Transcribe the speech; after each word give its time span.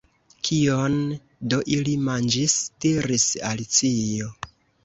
"Kion 0.47 0.95
do 1.53 1.59
ili 1.77 1.95
manĝis?" 2.07 2.57
diris 2.87 3.29
Alicio. 3.51 4.33